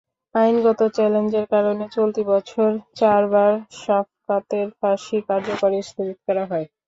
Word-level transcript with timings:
আইনগত 0.35 0.79
চ্যালেঞ্জের 0.95 1.45
কারণে 1.53 1.85
চলতি 1.95 2.21
বছর 2.31 2.69
চারবার 2.95 3.51
শাফকাতের 3.79 4.67
ফাঁসি 4.79 5.17
কার্যকর 5.27 5.71
স্থগিত 5.81 6.19
করা 6.27 6.43
হয়। 6.45 6.65